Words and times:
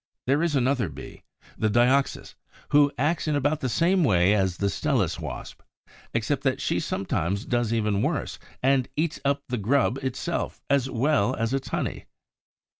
There 0.25 0.41
is 0.41 0.55
another 0.55 0.89
Bee, 0.89 1.21
the 1.59 1.69
Dioxys, 1.69 2.33
who 2.69 2.91
acts 2.97 3.27
in 3.27 3.35
about 3.35 3.59
the 3.59 3.69
same 3.69 4.03
way 4.03 4.33
as 4.33 4.57
the 4.57 4.65
Stelis 4.67 5.19
wasp, 5.19 5.61
except 6.11 6.41
that 6.41 6.59
she 6.59 6.79
sometimes 6.79 7.45
does 7.45 7.71
even 7.71 8.01
worse, 8.01 8.39
and 8.63 8.89
eats 8.95 9.19
up 9.23 9.43
the 9.47 9.59
grub 9.59 9.99
itself, 9.99 10.59
as 10.71 10.89
well 10.89 11.35
as 11.35 11.53
its 11.53 11.67
honey. 11.67 12.05